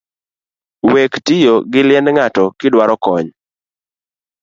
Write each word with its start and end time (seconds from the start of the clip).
Wek 0.91 1.13
tiyo 1.25 1.53
gi 1.71 1.81
liend 1.87 2.07
ng’ato 2.13 2.43
kiduaro 2.59 2.95
kony 3.03 3.27